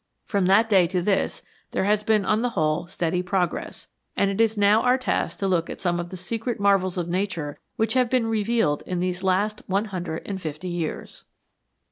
[0.23, 1.43] From that day to this
[1.73, 5.47] there has been on the whole steady progress, and it is now our task to
[5.47, 9.21] look at some of the secret marvels of Nature which have been revealed in these
[9.21, 11.25] last one hundred and fifty years.